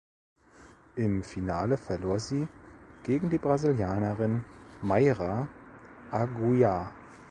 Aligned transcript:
Im 0.95 1.21
Finale 1.21 1.77
verlor 1.77 2.19
sie 2.19 2.47
gegen 3.03 3.29
die 3.29 3.37
Brasilianerin 3.37 4.43
Mayra 4.81 5.47
Aguiar. 6.09 6.91